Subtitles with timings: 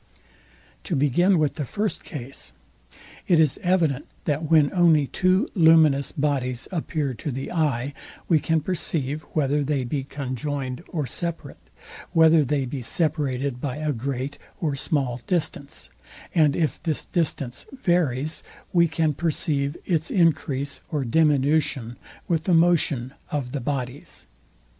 [0.85, 2.53] To begin with the first case;
[3.27, 7.93] it is evident, that when only two luminous bodies appear to the eye,
[8.27, 11.59] we can perceive, whether they be conjoined or separate:
[12.13, 15.91] whether they be separated by a great or small distance;
[16.33, 18.41] and if this distance varies,
[18.73, 21.95] we can perceive its increase or diminution,
[22.27, 24.25] with the motion of the bodies.